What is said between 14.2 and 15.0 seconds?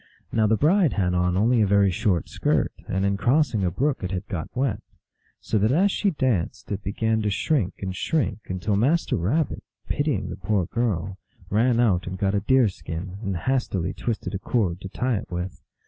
a cord to